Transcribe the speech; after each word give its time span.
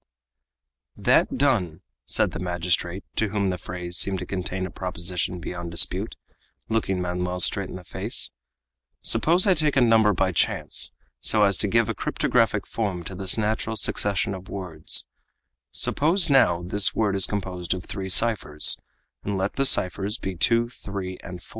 _"That 1.03 1.37
done," 1.37 1.81
said 2.07 2.31
the 2.31 2.39
magistrate, 2.39 3.03
to 3.17 3.29
whom 3.29 3.51
the 3.51 3.59
phrase 3.59 3.97
seemed 3.97 4.17
to 4.17 4.25
contain 4.25 4.65
a 4.65 4.71
proposition 4.71 5.39
beyond 5.39 5.69
dispute, 5.69 6.15
looking 6.69 6.99
Manoel 6.99 7.39
straight 7.39 7.69
in 7.69 7.75
the 7.75 7.83
face, 7.83 8.31
"suppose 9.03 9.45
I 9.45 9.53
take 9.53 9.77
a 9.77 9.81
number 9.81 10.11
by 10.13 10.31
chance, 10.31 10.91
so 11.19 11.43
as 11.43 11.55
to 11.57 11.67
give 11.67 11.87
a 11.87 11.93
cryptographic 11.93 12.65
form 12.65 13.03
to 13.03 13.13
this 13.13 13.37
natural 13.37 13.75
succession 13.75 14.33
of 14.33 14.49
words; 14.49 15.05
suppose 15.69 16.31
now 16.31 16.63
this 16.63 16.95
word 16.95 17.15
is 17.15 17.27
composed 17.27 17.75
of 17.75 17.83
three 17.83 18.09
ciphers, 18.09 18.79
and 19.23 19.37
let 19.37 19.53
these 19.53 19.69
ciphers 19.69 20.17
be 20.17 20.33
2, 20.35 20.67
3, 20.69 21.19
and 21.23 21.43
4. 21.43 21.47